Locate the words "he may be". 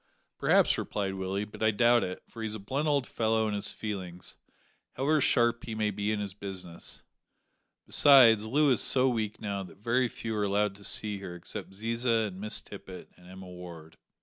5.63-6.11